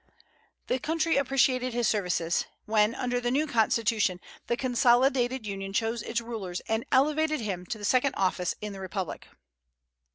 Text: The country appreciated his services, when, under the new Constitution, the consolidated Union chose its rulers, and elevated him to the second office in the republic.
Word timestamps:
The 0.65 0.79
country 0.79 1.15
appreciated 1.17 1.73
his 1.75 1.87
services, 1.87 2.45
when, 2.65 2.95
under 2.95 3.21
the 3.21 3.29
new 3.29 3.45
Constitution, 3.45 4.19
the 4.47 4.57
consolidated 4.57 5.45
Union 5.45 5.73
chose 5.73 6.01
its 6.01 6.19
rulers, 6.21 6.59
and 6.61 6.85
elevated 6.91 7.41
him 7.41 7.67
to 7.67 7.77
the 7.77 7.85
second 7.85 8.15
office 8.15 8.55
in 8.61 8.73
the 8.73 8.79
republic. 8.79 9.27